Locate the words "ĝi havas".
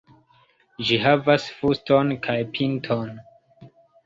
0.87-1.45